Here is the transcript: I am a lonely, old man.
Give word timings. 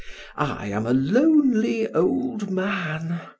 I 0.35 0.65
am 0.69 0.87
a 0.87 0.95
lonely, 0.95 1.87
old 1.93 2.49
man. 2.49 3.21